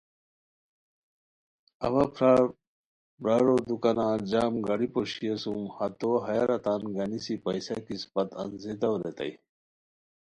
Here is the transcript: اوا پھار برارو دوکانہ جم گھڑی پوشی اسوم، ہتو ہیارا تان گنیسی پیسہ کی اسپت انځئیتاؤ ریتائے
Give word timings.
اوا 1.85 2.03
پھار 2.15 2.41
برارو 3.21 3.55
دوکانہ 3.67 4.07
جم 4.29 4.53
گھڑی 4.67 4.87
پوشی 4.93 5.25
اسوم، 5.33 5.61
ہتو 5.75 6.11
ہیارا 6.25 6.57
تان 6.63 6.81
گنیسی 6.95 7.35
پیسہ 7.43 7.75
کی 7.85 7.93
اسپت 7.97 8.27
انځئیتاؤ 8.41 8.95
ریتائے 9.03 9.33